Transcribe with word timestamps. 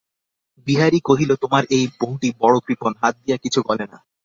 বিহারী 0.67 0.99
কহিল, 1.03 1.31
তোমার 1.35 1.63
এই 1.69 1.85
বউটি 1.99 2.29
বড়ো 2.39 2.59
কৃপণ, 2.59 2.91
হাত 3.01 3.15
দিয়া 3.23 3.37
কিছু 3.37 3.59
গলে 3.61 3.85
না। 3.85 3.97